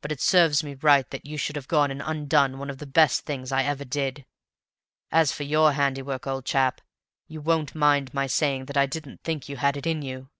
But 0.00 0.10
it 0.10 0.20
serves 0.20 0.64
me 0.64 0.74
right 0.74 1.08
that 1.10 1.24
you 1.24 1.36
should 1.36 1.54
have 1.54 1.68
gone 1.68 1.92
and 1.92 2.02
undone 2.04 2.58
one 2.58 2.68
of 2.68 2.78
the 2.78 2.84
best 2.84 3.20
things 3.24 3.52
I 3.52 3.62
ever 3.62 3.84
did. 3.84 4.26
As 5.12 5.30
for 5.30 5.44
YOUR 5.44 5.70
handiwork, 5.74 6.26
old 6.26 6.44
chap, 6.44 6.80
you 7.28 7.40
won't 7.40 7.72
mind 7.72 8.12
my 8.12 8.26
saying 8.26 8.64
that 8.64 8.76
I 8.76 8.86
didn't 8.86 9.22
think 9.22 9.48
you 9.48 9.58
had 9.58 9.76
it 9.76 9.86
in 9.86 10.02
you. 10.02 10.30